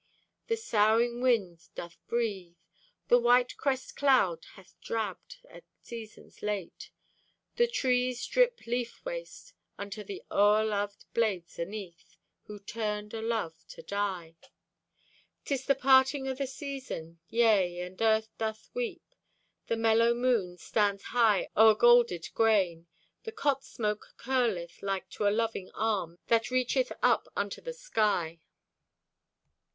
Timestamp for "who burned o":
12.45-13.19